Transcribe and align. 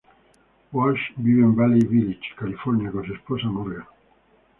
Walsh 0.71 1.11
vive 1.17 1.43
en 1.43 1.55
Valley 1.55 1.85
Village, 1.85 2.33
California, 2.35 2.89
con 2.91 3.05
su 3.05 3.13
esposa 3.13 3.45
Morgan. 3.45 3.85